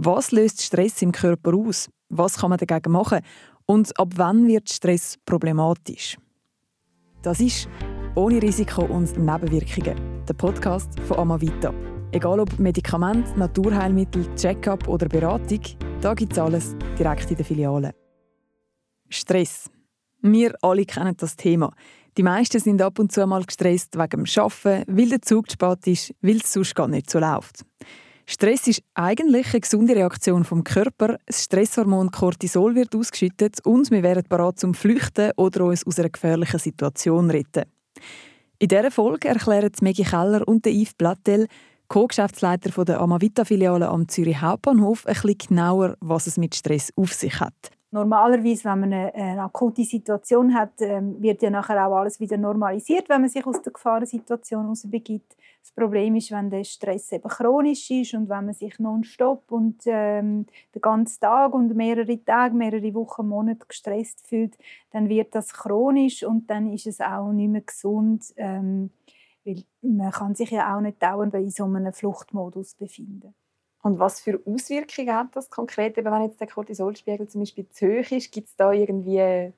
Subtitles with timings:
[0.00, 1.90] Was löst Stress im Körper aus?
[2.08, 3.18] Was kann man dagegen machen?
[3.66, 6.16] Und ab wann wird Stress problematisch?
[7.22, 7.68] Das ist
[8.14, 11.74] «Ohne Risiko und Nebenwirkungen», der Podcast von Amavita.
[12.12, 15.62] Egal ob Medikament, Naturheilmittel, Check-up oder Beratung,
[16.00, 17.94] da gibt es alles direkt in der Filiale.
[19.08, 19.68] Stress.
[20.22, 21.74] Wir alle kennen das Thema.
[22.16, 25.54] Die meisten sind ab und zu mal gestresst wegen dem Arbeiten, weil der Zug zu
[25.54, 27.64] spät ist, weil es sonst gar nicht so läuft.
[28.30, 31.16] Stress ist eigentlich eine gesunde Reaktion vom Körper.
[31.24, 36.10] Das Stresshormon Cortisol wird ausgeschüttet und wir wären bereit zum Flüchten oder uns aus einer
[36.10, 37.64] gefährlichen Situation retten.
[38.58, 41.46] In dieser Folge erklären Maggie Keller und Yves Blattel,
[41.88, 47.40] Co-Geschäftsleiter der Amavita-Filiale am Zürich Hauptbahnhof, ein bisschen genauer, was es mit Stress auf sich
[47.40, 47.54] hat.
[47.90, 52.36] Normalerweise, wenn man eine, eine akute Situation hat, ähm, wird ja nachher auch alles wieder
[52.36, 55.34] normalisiert, wenn man sich aus der Gefahrensituation herausbegibt.
[55.60, 59.82] Das Problem ist, wenn der Stress eben chronisch ist und wenn man sich nonstop und
[59.86, 64.56] ähm, den ganzen Tag und mehrere Tage, mehrere Wochen, Monate gestresst fühlt,
[64.90, 68.90] dann wird das chronisch und dann ist es auch nicht mehr gesund, ähm,
[69.44, 73.34] weil man kann sich ja auch nicht dauernd in so einem Fluchtmodus befinden.
[73.82, 78.10] Und was für Auswirkungen hat das konkret, wenn jetzt der Cortisolspiegel zum Beispiel zu hoch
[78.10, 78.32] ist?
[78.32, 79.52] Gibt es da irgendwie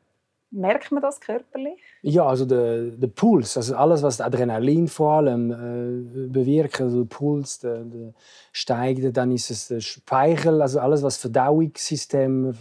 [0.52, 1.80] Merkt man das körperlich?
[2.02, 7.08] Ja, also der, der Puls, also alles, was Adrenalin vor allem äh, bewirkt, also der
[7.08, 8.14] Puls der, der
[8.50, 12.56] steigt, dann ist es der Speichel, also alles, was Verdauungssystem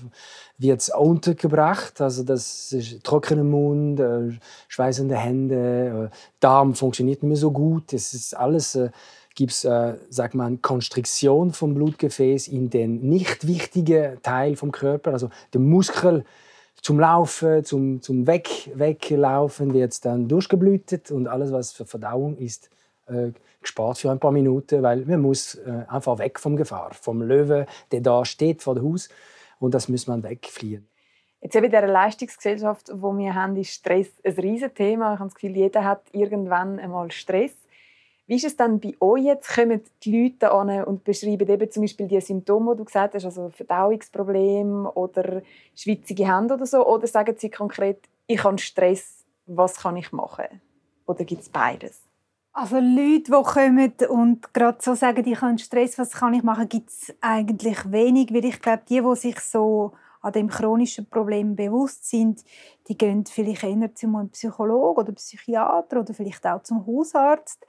[0.59, 4.37] wird untergebracht, also das ist trockener Mund, äh,
[4.67, 8.91] schweißende Hände, äh, Darm funktioniert nicht mehr so gut, das ist alles äh,
[9.33, 15.13] gibt es, äh, sagt man, Konstriktion vom Blutgefäß in den nicht wichtigen Teil vom Körper,
[15.13, 16.23] also der Muskel
[16.81, 22.37] zum Laufen, zum, zum Weg, Weglaufen wird es dann durchgeblutet und alles, was für Verdauung
[22.37, 22.69] ist,
[23.07, 27.21] äh, gespart für ein paar Minuten, weil man muss äh, einfach weg vom Gefahr, vom
[27.21, 29.09] Löwe, der da steht vor dem Haus
[29.59, 30.87] und das muss man wegfliehen.
[31.41, 35.13] Jetzt eben in dieser Leistungsgesellschaft, wo wir haben, ist Stress ein Riesenthema.
[35.13, 37.51] Ich habe das Gefühl, jeder hat irgendwann einmal Stress.
[38.29, 39.55] Wie ist es dann bei euch jetzt?
[39.55, 43.25] Kommen die Leute an und beschreiben eben zum Beispiel die Symptome, die du gesagt hast,
[43.25, 45.41] also Verdauungsproblem oder
[45.75, 46.85] schwitzige Hände oder so?
[46.85, 50.61] Oder sagen sie konkret, ich habe Stress, was kann ich machen?
[51.07, 52.03] Oder gibt es beides?
[52.53, 56.69] Also Leute, die kommen und gerade so sagen, ich habe Stress, was kann ich machen,
[56.69, 61.55] gibt es eigentlich wenig, weil ich glaube, die, die sich so an dem chronischen Problem
[61.55, 62.43] bewusst sind,
[62.87, 67.65] die gehen vielleicht eher zu einem Psychologen oder Psychiater oder vielleicht auch zum Hausarzt.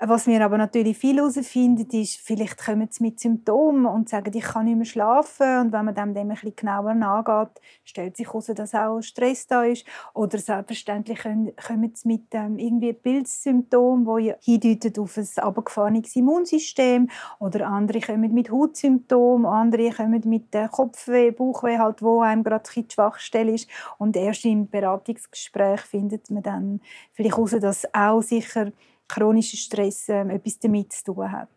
[0.00, 4.44] Was wir aber natürlich viel herausfinden, ist, vielleicht kommen sie mit Symptomen und sagen, ich
[4.44, 5.58] kann nicht mehr schlafen.
[5.58, 9.48] Und wenn man dem, dem ein bisschen genauer nachgeht, stellt sich heraus, dass auch Stress
[9.48, 9.84] da ist.
[10.14, 17.08] Oder selbstverständlich kommen sie mit ähm, irgendwie Pilzsymptomen, die hindeuten auf ein abgefahrenes Immunsystem.
[17.40, 22.70] Oder andere kommen mit Hautsymptomen, andere kommen mit äh, Kopfweh, Bauchweh, halt, wo einem gerade
[22.72, 23.68] die Schwachstelle ist.
[23.98, 26.80] Und erst im Beratungsgespräch findet man dann
[27.14, 28.70] vielleicht heraus, dass auch sicher
[29.08, 31.48] chronischer Stress ähm, etwas damit zu tun hat.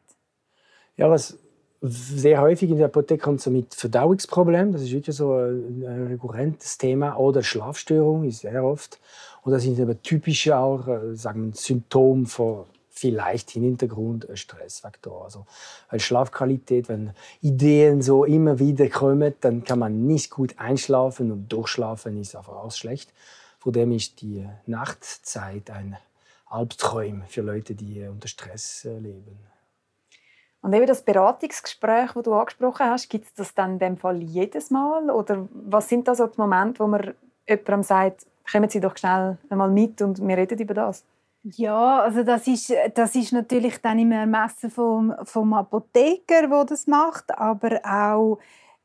[0.97, 1.37] Ja, was
[1.81, 6.07] sehr häufig in der Apotheke kommt so mit Verdauungsproblemen, das ist wirklich so ein, ein
[6.07, 8.99] rekurrentes Thema, oder Schlafstörung ist sehr oft.
[9.43, 15.23] Und das sind aber typische auch äh, sagen Symptome von vielleicht im Hintergrund ein Stressfaktor.
[15.23, 15.47] Also,
[15.89, 21.51] weil Schlafqualität, wenn Ideen so immer wieder kommen, dann kann man nicht gut einschlafen und
[21.51, 23.11] durchschlafen ist einfach auch schlecht.
[23.57, 25.97] Vor dem ist die Nachtzeit ein
[26.51, 29.39] Albträume für Leute, die unter Stress äh, leben.
[30.61, 34.21] Und eben das Beratungsgespräch, das du angesprochen hast, gibt es das dann in dem Fall
[34.21, 35.09] jedes Mal?
[35.09, 37.15] Oder was sind da so die Momente, wo man
[37.47, 41.03] jemandem sagt, kommen Sie doch schnell einmal mit und wir reden über das?
[41.43, 46.85] Ja, also das ist, das ist natürlich dann immer Ermessen vom, vom Apotheker, der das
[46.85, 48.37] macht, aber auch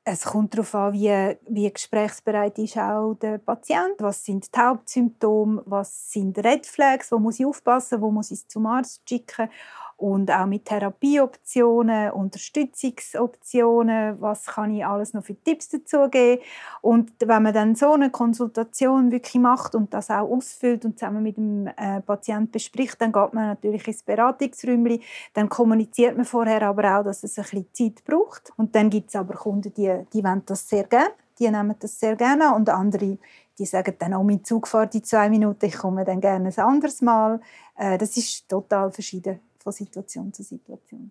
[0.08, 3.96] es kommt darauf an, wie, wie gesprächsbereit ist auch der Patient.
[3.98, 5.64] Was sind die Hauptsymptome?
[5.66, 7.10] Was sind Red Flags?
[7.10, 8.00] Wo muss ich aufpassen?
[8.00, 9.50] Wo muss ich zum Arzt schicken?
[9.96, 16.42] Und auch mit Therapieoptionen, Unterstützungsoptionen, was kann ich alles noch für Tipps dazu geben.
[16.82, 21.22] Und wenn man dann so eine Konsultation wirklich macht und das auch ausfüllt und zusammen
[21.22, 25.00] mit dem äh, Patienten bespricht, dann geht man natürlich ins Beratungsräumchen,
[25.32, 28.52] dann kommuniziert man vorher aber auch, dass es ein bisschen Zeit braucht.
[28.56, 31.98] Und dann gibt es aber Kunden, die, die wollen das sehr gerne, die nehmen das
[31.98, 33.18] sehr gerne und andere
[33.58, 36.58] die sagen dann auch, mein Zug fährt in zwei Minuten, ich komme dann gerne ein
[36.62, 37.40] anderes Mal.
[37.78, 41.10] Äh, das ist total verschieden von Situation zu Situation.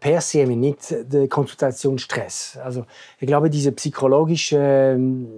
[0.00, 2.58] Per se nicht der Konsultationsstress.
[2.62, 2.84] Also
[3.20, 4.58] ich glaube, diese psychologische
[4.96, 5.28] ähm,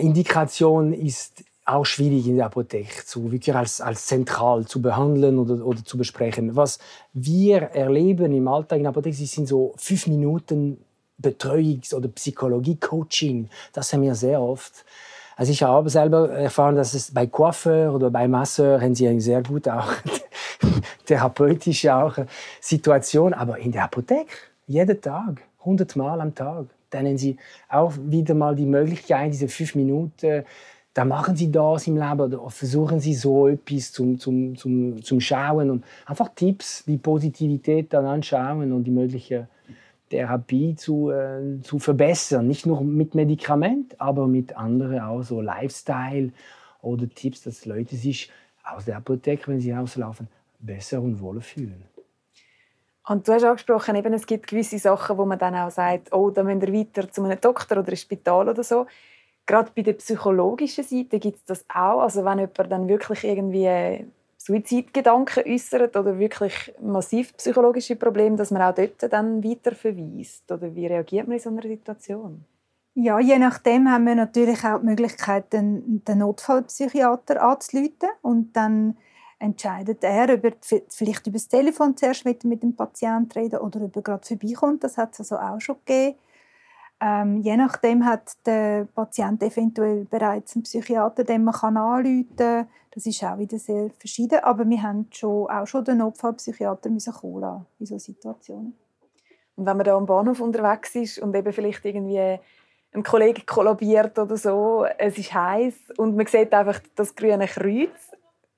[0.00, 5.64] Indikation ist auch schwierig in der Apotheke zu wirklich als, als zentral zu behandeln oder,
[5.64, 6.56] oder zu besprechen.
[6.56, 6.80] Was
[7.12, 10.84] wir erleben im Alltag in der Apotheke sind so fünf Minuten
[11.22, 13.48] Betreuungs- oder Psychologie-Coaching.
[13.72, 14.84] Das haben wir sehr oft.
[15.36, 19.42] Also ich habe selber erfahren, dass es bei Coiffeur oder bei Masseur haben sie sehr
[19.42, 19.92] gute auch
[21.06, 22.16] therapeutische auch
[22.60, 24.34] Situation, aber in der Apotheke.
[24.66, 27.36] Jeden Tag, hundertmal am Tag, dann haben sie
[27.68, 30.44] auch wieder mal die Möglichkeit, diese fünf Minuten
[30.94, 35.20] da machen sie das im Leben oder versuchen sie so etwas zum, zum, zum, zum
[35.20, 39.48] Schauen und einfach Tipps, die Positivität dann anschauen und die mögliche
[40.10, 42.46] Therapie zu, äh, zu verbessern.
[42.46, 46.30] Nicht nur mit Medikament, aber mit anderen auch so Lifestyle
[46.82, 48.30] oder Tipps, dass Leute sich
[48.62, 50.28] aus der Apotheke, wenn sie rauslaufen,
[50.62, 51.84] besser und wohler fühlen.
[53.08, 56.30] Und du hast angesprochen, eben, es gibt gewisse Sachen, wo man dann auch sagt, oh,
[56.30, 58.86] da müssen wir weiter zu einem Doktor oder einem Spital oder so.
[59.44, 62.02] Gerade bei der psychologischen Seite gibt es das auch.
[62.02, 64.06] Also wenn jemand dann wirklich irgendwie
[64.38, 70.50] Suizidgedanken äußert oder wirklich massiv psychologische Probleme, dass man auch dort dann weiter verweist?
[70.50, 72.44] Oder wie reagiert man in so einer Situation?
[72.94, 78.96] Ja, je nachdem haben wir natürlich auch die Möglichkeit, den, den Notfallpsychiater anzuleiten und dann
[79.42, 80.52] entscheidet er, ob er
[80.88, 84.84] vielleicht über das Telefon zuerst mit, mit dem Patienten reden oder ob er gerade vorbeikommt.
[84.84, 86.16] Das hat es also auch schon gegeben.
[87.00, 92.68] Ähm, je nachdem hat der Patient eventuell bereits einen Psychiater, den man kann anrufen kann.
[92.92, 94.38] Das ist auch wieder sehr verschieden.
[94.44, 97.12] Aber wir haben schon, auch schon den Notfallpsychiater müssen
[97.80, 98.76] in solchen Situationen.
[99.56, 102.38] Und wenn man da am Bahnhof unterwegs ist und eben vielleicht irgendwie
[102.94, 108.11] ein Kollege kollabiert oder so, es ist heiß und man sieht einfach das grüne Kreuz,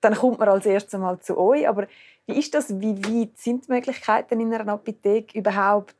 [0.04, 1.68] dann kommt man als erstes mal zu euch.
[1.68, 1.86] Aber
[2.26, 2.80] wie ist das?
[2.80, 5.96] Wie weit sind die Möglichkeiten in einer Apotheke überhaupt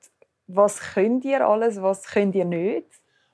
[0.47, 2.87] was könnt ihr alles, was könnt ihr nicht?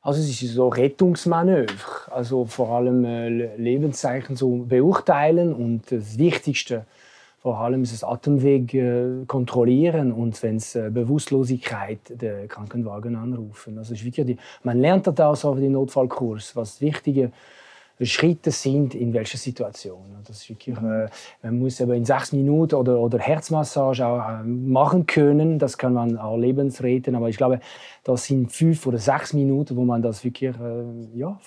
[0.03, 6.87] Also es ist so Rettungsmanöver, also vor allem äh, Lebenszeichen zu beurteilen und das Wichtigste
[7.39, 13.79] vor allem ist das Atemweg äh, kontrollieren und wenn es äh, Bewusstlosigkeit der Krankenwagen anrufen.
[13.79, 17.33] Also ist wirklich die, man lernt das auch den Notfallkurs, was wichtige
[18.07, 20.05] Schritte sind in welcher Situation.
[20.27, 21.09] Das ist wirklich, äh,
[21.43, 25.59] man muss aber in sechs Minuten oder, oder Herzmassage auch äh, machen können.
[25.59, 27.15] Das kann man auch lebensretten.
[27.15, 27.61] Aber ich glaube,
[28.05, 31.39] das sind fünf oder sechs Minuten, wo man das wirklich äh, ja,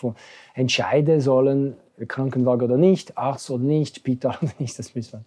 [0.54, 1.76] entscheiden sollen,
[2.08, 4.78] Krankenwagen oder nicht, Arzt oder nicht, Spital oder nicht.
[4.78, 5.26] Das müssen wir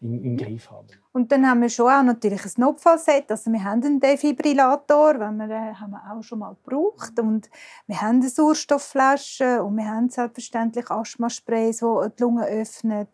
[0.00, 0.88] im, im Griff haben.
[1.12, 3.30] Und dann haben wir schon auch natürlich ein Notfallset.
[3.30, 7.18] Also wir haben einen Defibrillator, wenn wir, äh, haben wir auch schon mal gebraucht.
[7.18, 7.50] Und
[7.86, 13.08] wir haben eine Sauerstoffflasche und wir haben selbstverständlich Asthmasprays, die die Lunge öffnen.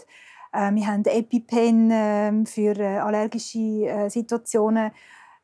[0.52, 4.90] Äh, wir haben EpiPen äh, für äh, allergische Situationen.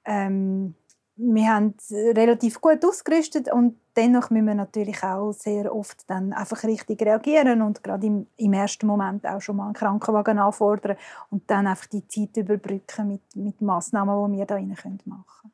[0.05, 0.75] Ähm,
[1.23, 6.65] wir haben relativ gut ausgerüstet und dennoch müssen wir natürlich auch sehr oft dann einfach
[6.65, 10.97] richtig reagieren und gerade im, im ersten Moment auch schon mal einen Krankenwagen anfordern
[11.31, 15.53] und dann einfach die Zeit überbrücken mit, mit Massnahmen, die wir da rein machen können.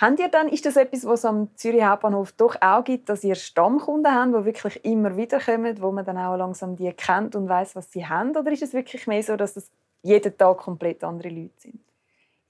[0.00, 3.22] Habt ihr dann, ist das etwas, was es am Zürich Hauptbahnhof doch auch gibt, dass
[3.22, 7.36] ihr Stammkunden habt, die wirklich immer wieder kommen, wo man dann auch langsam die kennt
[7.36, 8.36] und weiß, was sie haben?
[8.36, 9.70] Oder ist es wirklich mehr so, dass es
[10.02, 11.80] jeden Tag komplett andere Leute sind?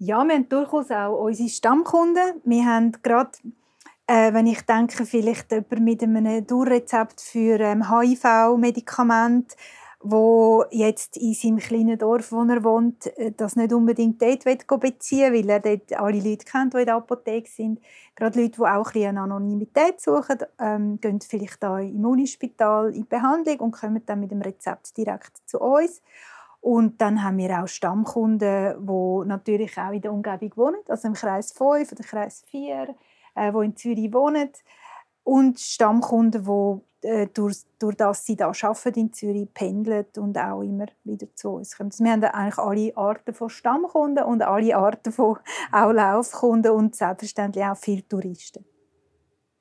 [0.05, 2.43] Ja, wir haben durchaus auch unsere Stammkunden.
[2.43, 3.31] Wir haben gerade,
[4.09, 9.55] äh, wenn ich denke, vielleicht jemand mit einem Durchrezept für ähm, HIV-Medikament,
[10.01, 14.43] wo jetzt in seinem kleinen Dorf, wo er wohnt, äh, das nicht unbedingt dort
[14.81, 17.81] beziehen will, weil er dort alle Leute kennt, die in der Apotheke sind.
[18.17, 23.07] Gerade Leute, die auch ein eine Anonymität suchen, ähm, gehen vielleicht da im Unispital in
[23.07, 26.03] Behandlung und kommen dann mit dem Rezept direkt zu uns.
[26.63, 31.15] Und dann haben wir auch Stammkunden, die natürlich auch in der Umgebung wohnen, also im
[31.15, 32.95] Kreis 5 oder Kreis 4,
[33.35, 34.49] äh, die in Zürich wohnen.
[35.25, 40.63] Und Stammkunden, die äh, durch, durch das sie da arbeiten in Zürich pendeln und auch
[40.63, 41.91] immer wieder zu uns kommen.
[41.91, 45.39] Also wir haben eigentlich alle Arten von Stammkunden und alle Arten von
[45.73, 48.65] auch Laufkunden und selbstverständlich auch viele Touristen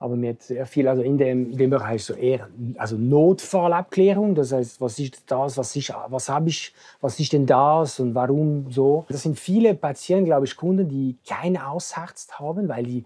[0.01, 4.51] aber mir sehr viel, also in dem, in dem Bereich so eher also Notfallabklärung, das
[4.51, 8.71] heißt, was ist das, was, ist, was habe ich, was ist denn das und warum
[8.71, 9.05] so.
[9.09, 13.03] Das sind viele Patienten, glaube ich, Kunden, die keinen Hausarzt haben, weil die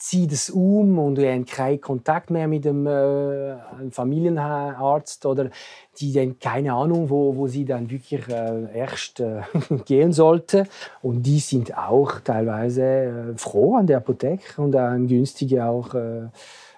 [0.00, 3.56] zieht es um und wir haben keinen Kontakt mehr mit dem äh,
[3.90, 5.50] Familienarzt oder
[5.98, 9.42] die dann keine Ahnung, wo, wo sie dann wirklich äh, erst äh,
[9.84, 10.64] gehen sollte.
[11.02, 16.28] Und die sind auch teilweise äh, froh an der Apotheke und eine günstige, auch äh,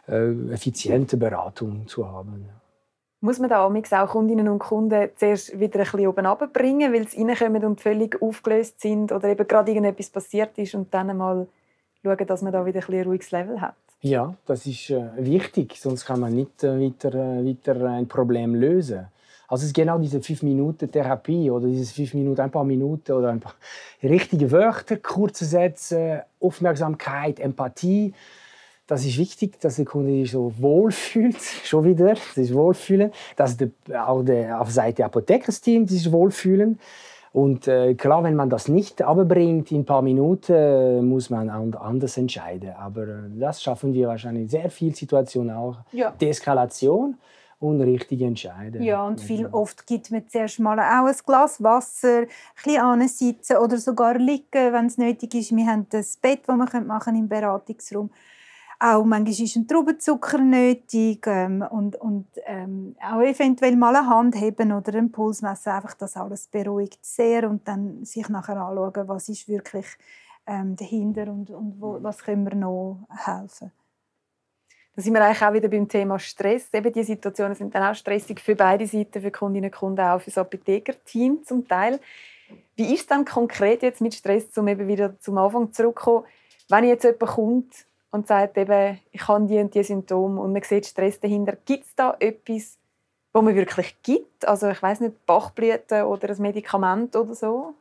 [0.08, 2.48] äh, effiziente Beratung zu haben.
[3.20, 7.22] Muss man da auch Kundinnen und Kunden zuerst wieder ein bisschen oben runterbringen, weil sie
[7.22, 11.46] reinkommen und völlig aufgelöst sind oder eben gerade irgendetwas passiert ist und dann mal
[12.02, 13.74] schauen, dass man da wieder ein, ein ruhiges Level hat?
[14.00, 18.54] Ja, das ist äh, wichtig, sonst kann man nicht äh, weiter, äh, weiter ein Problem
[18.54, 19.06] lösen.
[19.46, 23.12] Also es ist genau diese fünf Minuten Therapie oder diese fünf Minuten, ein paar Minuten
[23.12, 23.54] oder ein paar
[24.02, 28.12] richtige Wörter, kurze Sätze, Aufmerksamkeit, Empathie.
[28.88, 33.70] Das ist wichtig, dass der Kunde sich so wohlfühlt, schon wieder, sich wohlfühlen, dass der,
[33.94, 36.80] auch der, auf Seite des Apothekersteams sich wohlfühlen.
[37.32, 41.48] Und äh, klar, wenn man das nicht abbringt in ein paar Minuten, äh, muss man
[41.48, 42.74] anders entscheiden.
[42.78, 45.78] Aber äh, das schaffen wir wahrscheinlich in sehr vielen Situationen auch.
[45.92, 46.10] Ja.
[46.10, 47.16] Deeskalation
[47.58, 48.82] und richtige Entscheiden.
[48.82, 53.56] Ja, und viel oft gibt man zuerst mal auch ein Glas Wasser, ein bisschen sitzen
[53.56, 55.56] oder sogar liegen, wenn es nötig ist.
[55.56, 58.10] Wir haben das Bett, das man machen im Beratungsraum.
[58.84, 64.34] Auch manchmal ist ein Traubenzucker nötig ähm, und, und ähm, auch eventuell mal eine Hand
[64.34, 65.74] heben oder ein Pulsmesser.
[65.74, 69.86] Einfach das alles beruhigt sehr und dann sich nachher anschauen, was ist wirklich
[70.48, 73.70] ähm, dahinter und, und wo, was können wir noch helfen.
[74.96, 76.68] Da sind wir eigentlich auch wieder beim Thema Stress.
[76.72, 80.18] Eben die Situationen sind dann auch stressig für beide Seiten, für Kundinnen und Kunden, auch
[80.18, 82.00] für das Apothekerteam zum Teil.
[82.74, 86.26] Wie ist es dann konkret jetzt mit Stress, um eben wieder zum Anfang zurückzukommen,
[86.68, 90.62] wenn jetzt jemand kommt und sagt, eben, ich habe die und die Symptome und man
[90.62, 92.78] sieht Stress dahinter, gibt es da etwas,
[93.32, 94.46] wo man wirklich gibt?
[94.46, 97.74] Also ich weiß nicht, Bachblüten oder ein Medikament oder so?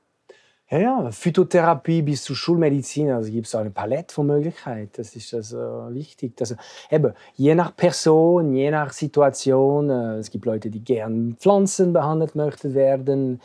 [0.70, 4.90] Ja, ja, Phytotherapie bis zur Schulmedizin, also gibt es eine Palette von Möglichkeiten.
[4.96, 5.58] Das ist also
[5.90, 6.32] wichtig.
[6.40, 6.56] Also,
[6.90, 9.90] eben, je nach Person, je nach Situation.
[9.90, 13.42] Äh, es gibt Leute, die gern Pflanzen behandelt möchten werden.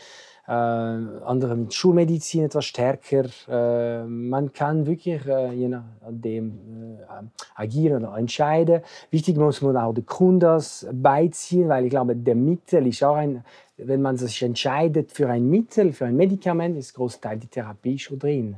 [0.49, 3.25] Äh, andere mit Schulmedizin etwas stärker.
[3.49, 7.25] Äh, man kann wirklich äh, je nachdem äh,
[7.57, 8.83] agieren oder entscheiden.
[9.11, 10.63] Wichtig muss man auch den Kunden
[10.93, 13.45] beiziehen, weil ich glaube, der Mittel ist auch ein,
[13.77, 18.21] wenn man sich entscheidet für ein Mittel, für ein Medikament, ist Großteil der Therapie schon
[18.21, 18.57] drin.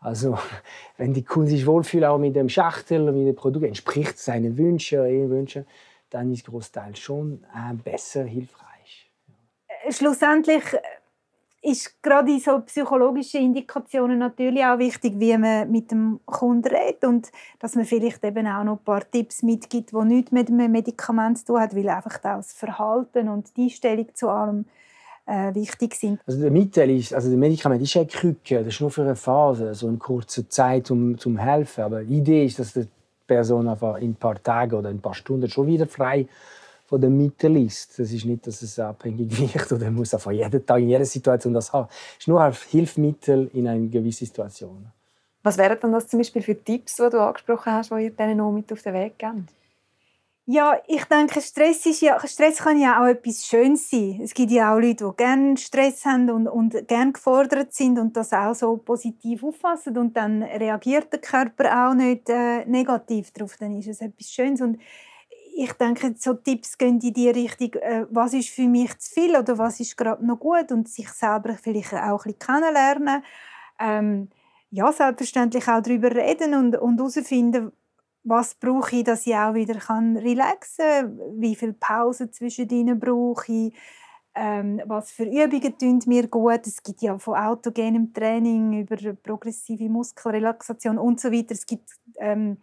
[0.00, 0.36] Also,
[0.96, 4.98] wenn die Kunde sich wohlfühlt auch mit dem Schachtel, mit dem Produkt, entspricht seinen Wünschen,
[4.98, 5.64] ihren Wünschen,
[6.10, 9.10] dann ist Großteil schon äh, besser hilfreich.
[9.90, 10.62] Schlussendlich
[11.64, 17.04] ist gerade in so psychologischen Indikationen natürlich auch wichtig, wie man mit dem Kunden redet
[17.04, 20.70] und dass man vielleicht eben auch noch ein paar Tipps mitgibt, die nichts mit einem
[20.70, 24.66] Medikament zu tun haben, weil einfach das Verhalten und die Einstellung zu allem
[25.24, 26.20] äh, wichtig sind.
[26.26, 29.16] Also der Mittel ist, also das Medikament ist eine Krücke, das ist nur für eine
[29.16, 31.82] Phase, so eine kurze Zeit, um zum helfen.
[31.84, 32.86] Aber die Idee ist, dass die
[33.26, 36.26] Person einfach in ein paar Tagen oder ein paar Stunden schon wieder frei
[36.86, 37.98] von den Mitteln ist.
[37.98, 41.54] Das ist nicht, dass es abhängig wird oder muss von jeden Tag in jeder Situation
[41.54, 41.88] das haben.
[41.90, 44.86] Es ist nur ein Hilfsmittel in einer gewissen Situation.
[45.42, 48.38] Was wären dann das zum Beispiel für Tipps, die du angesprochen hast, die ihr denen
[48.38, 49.50] noch mit auf den Weg gebt?
[50.46, 54.20] Ja, ich denke, Stress, ist ja, Stress kann ja auch etwas Schönes sein.
[54.22, 58.14] Es gibt ja auch Leute, die gerne Stress haben und, und gerne gefordert sind und
[58.14, 63.56] das auch so positiv auffassen und dann reagiert der Körper auch nicht äh, negativ darauf.
[63.56, 64.78] Dann ist es etwas Schönes und
[65.56, 69.36] ich denke, so Tipps gehen in die Richtung, äh, was ist für mich zu viel
[69.36, 73.22] oder was ist gerade noch gut und sich selber vielleicht auch ein bisschen kennenlernen.
[73.78, 74.28] Ähm,
[74.70, 77.70] ja, selbstverständlich auch darüber reden und, und herausfinden,
[78.24, 82.98] was brauche ich, dass ich auch wieder kann relaxen kann, wie viel Pause zwischen ihnen
[82.98, 83.74] brauche ich,
[84.34, 86.66] ähm, was für Übungen tun mir gut.
[86.66, 91.52] Es gibt ja von autogenem Training über progressive Muskelrelaxation und so weiter.
[91.52, 92.56] Es gibt ähm,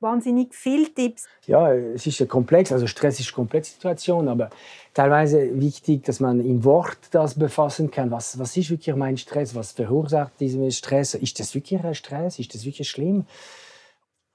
[0.00, 1.26] wahnsinnig viele Tipps.
[1.46, 4.50] Ja, es ist ja komplex, also Stress ist eine komplexe Situation, aber
[4.94, 8.10] teilweise wichtig, dass man in Wort das befassen kann.
[8.10, 9.54] Was, was ist wirklich mein Stress?
[9.54, 11.14] Was verursacht diesen Stress?
[11.14, 12.38] Ist das wirklich ein Stress?
[12.38, 13.26] Ist das wirklich schlimm?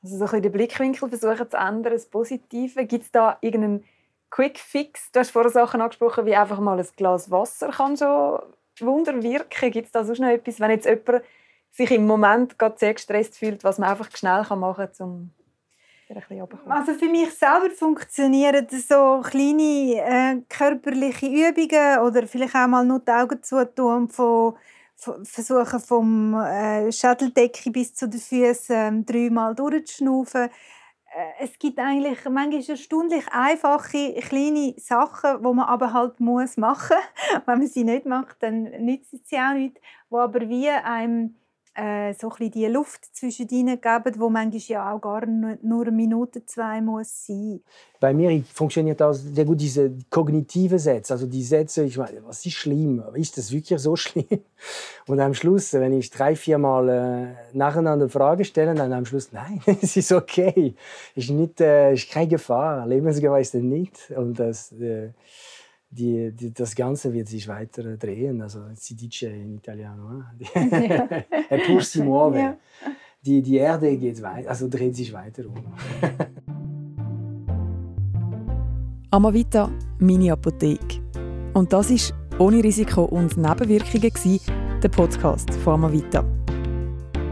[0.04, 2.86] Also so ein den Blickwinkel versuchen zu ändern, das Positive.
[2.86, 3.86] Gibt es da irgendeinen
[4.30, 5.12] Quick Fix?
[5.12, 8.40] Du hast vorher Sachen angesprochen, wie einfach mal ein Glas Wasser kann schon
[8.80, 9.72] Wunder wirken.
[9.72, 11.24] Gibt es da sonst noch etwas, wenn jetzt jemand
[11.72, 15.32] sich im Moment gerade sehr gestresst fühlt, was man einfach schnell machen kann, um
[16.70, 23.00] also für mich selber funktionieren so kleine äh, körperliche Übungen oder vielleicht auch mal nur
[23.00, 24.56] die Augen zu tun und von,
[24.96, 30.50] von, versuchen vom äh, Schädeldecke bis zu den Füßen äh, dreimal durchzuschnaufen.
[31.16, 36.98] Äh, es gibt eigentlich manchmal erstaunlich einfache kleine Sachen, die man aber halt muss machen.
[37.46, 39.80] Wenn man sie nicht macht, dann nützt sie auch nicht.
[40.10, 41.36] Wo aber wie einem
[41.76, 45.92] äh, so ein die Luft zwischen ihnen geben, wo manchmal ja auch gar nur eine
[45.92, 47.62] Minute, zwei muss sein.
[48.00, 52.46] Bei mir funktioniert auch sehr gut diese kognitive Sätze, also die Sätze, ich meine, was
[52.46, 53.04] ist schlimm?
[53.16, 54.44] Ist das wirklich so schlimm?
[55.08, 59.32] Und am Schluss, wenn ich drei, vier Mal äh, nacheinander Frage stelle, dann am Schluss,
[59.32, 60.76] nein, es ist okay,
[61.16, 64.12] ist nicht, äh, ist keine Gefahr, Lebensgefahr ist nicht.
[64.16, 65.10] Und das, äh,
[65.94, 68.42] die, die, das Ganze wird sich weiter drehen.
[68.42, 71.24] Also si dice in Italiano, eh?
[71.68, 72.40] pur si muove.
[72.40, 72.58] Ja.
[73.26, 75.56] die, die Erde geht weiter, also dreht sich weiter um.
[79.12, 81.02] Amavita, meine Apotheke.
[81.54, 84.40] Und das ist ohne Risiko und Nebenwirkungen
[84.82, 86.26] der Podcast von Amavita.